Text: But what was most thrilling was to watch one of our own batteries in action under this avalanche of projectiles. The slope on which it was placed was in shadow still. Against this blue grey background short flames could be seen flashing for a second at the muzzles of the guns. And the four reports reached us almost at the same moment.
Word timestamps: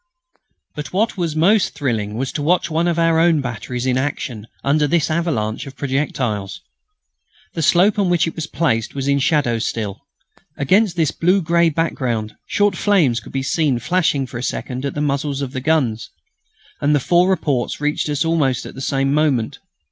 But 0.73 0.91
what 0.93 1.15
was 1.15 1.35
most 1.35 1.75
thrilling 1.75 2.15
was 2.15 2.31
to 2.31 2.41
watch 2.41 2.71
one 2.71 2.87
of 2.87 2.97
our 2.97 3.19
own 3.19 3.39
batteries 3.39 3.85
in 3.85 3.99
action 3.99 4.47
under 4.63 4.87
this 4.87 5.11
avalanche 5.11 5.67
of 5.67 5.75
projectiles. 5.77 6.59
The 7.53 7.61
slope 7.61 7.99
on 7.99 8.09
which 8.09 8.25
it 8.25 8.35
was 8.35 8.47
placed 8.47 8.95
was 8.95 9.07
in 9.07 9.19
shadow 9.19 9.59
still. 9.59 10.01
Against 10.57 10.95
this 10.95 11.11
blue 11.11 11.39
grey 11.39 11.69
background 11.69 12.33
short 12.47 12.75
flames 12.75 13.19
could 13.19 13.31
be 13.31 13.43
seen 13.43 13.77
flashing 13.77 14.25
for 14.25 14.39
a 14.39 14.43
second 14.43 14.85
at 14.85 14.95
the 14.95 15.01
muzzles 15.01 15.43
of 15.43 15.51
the 15.51 15.61
guns. 15.61 16.09
And 16.81 16.95
the 16.95 16.99
four 16.99 17.29
reports 17.29 17.79
reached 17.79 18.09
us 18.09 18.25
almost 18.25 18.65
at 18.65 18.73
the 18.73 18.81
same 18.81 19.13
moment. 19.13 19.59